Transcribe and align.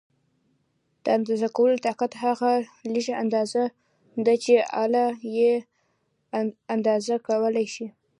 د 1.03 1.05
اندازه 1.17 1.47
کولو 1.55 1.75
دقت 1.87 2.11
هغه 2.23 2.49
لږه 2.93 3.13
اندازه 3.23 3.63
ده 4.25 4.33
چې 4.43 4.53
آله 4.83 5.05
یې 5.37 5.51
اندازه 6.75 7.15
کولای 7.27 7.67
شي. 7.73 7.87